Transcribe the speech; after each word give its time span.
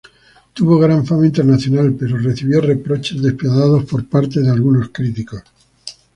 Tuvo 0.55 0.79
gran 0.79 1.05
fama 1.05 1.27
internacional, 1.27 1.93
pero 1.93 2.17
recibió 2.17 2.59
reproches 2.59 3.21
despiadados 3.21 3.85
por 3.85 4.09
parte 4.09 4.41
de 4.41 4.49
algunos 4.49 4.89
críticos. 4.89 5.43